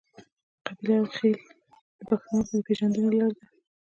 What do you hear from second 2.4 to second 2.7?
د